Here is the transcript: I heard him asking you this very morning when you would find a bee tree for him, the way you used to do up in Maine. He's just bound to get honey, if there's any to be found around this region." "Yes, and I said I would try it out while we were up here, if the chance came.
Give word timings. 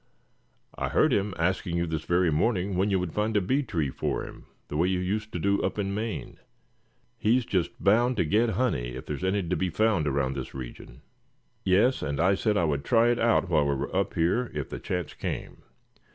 I 0.73 0.89
heard 0.89 1.13
him 1.13 1.35
asking 1.37 1.77
you 1.77 1.85
this 1.85 2.05
very 2.05 2.31
morning 2.31 2.75
when 2.75 2.89
you 2.89 2.99
would 2.99 3.13
find 3.13 3.37
a 3.37 3.39
bee 3.39 3.61
tree 3.61 3.91
for 3.91 4.25
him, 4.25 4.47
the 4.67 4.75
way 4.75 4.87
you 4.87 4.97
used 4.99 5.31
to 5.33 5.37
do 5.37 5.61
up 5.61 5.77
in 5.77 5.93
Maine. 5.93 6.39
He's 7.19 7.45
just 7.45 7.69
bound 7.79 8.17
to 8.17 8.25
get 8.25 8.49
honey, 8.57 8.95
if 8.95 9.05
there's 9.05 9.23
any 9.23 9.43
to 9.43 9.55
be 9.55 9.69
found 9.69 10.07
around 10.07 10.33
this 10.35 10.55
region." 10.55 11.03
"Yes, 11.63 12.01
and 12.01 12.19
I 12.19 12.33
said 12.33 12.57
I 12.57 12.65
would 12.65 12.83
try 12.83 13.09
it 13.09 13.19
out 13.19 13.47
while 13.47 13.67
we 13.67 13.75
were 13.75 13.95
up 13.95 14.15
here, 14.15 14.49
if 14.55 14.69
the 14.69 14.79
chance 14.79 15.13
came. 15.13 15.57